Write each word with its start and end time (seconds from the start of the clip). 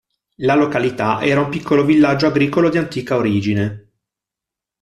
La 0.37 0.55
località 0.55 1.21
era 1.21 1.41
un 1.41 1.49
piccolo 1.51 1.85
villaggio 1.85 2.25
agricolo 2.25 2.69
di 2.69 2.79
antica 2.79 3.15
origine. 3.17 3.91